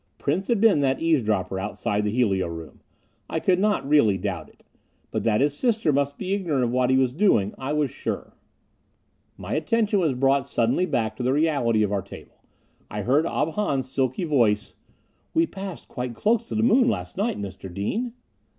[0.17, 2.79] Prince had been that eavesdropper outside the helio room.
[3.29, 4.63] I could not really doubt it.
[5.11, 8.35] But that his sister must be ignorant of what he was doing, I was sure.
[9.37, 12.41] My attention was brought suddenly back to the reality of our table.
[12.89, 14.75] I heard Ob Hahn's silky voice:
[15.35, 17.71] "We passed quite close to the moon last night, Mr.
[17.71, 18.13] Dean."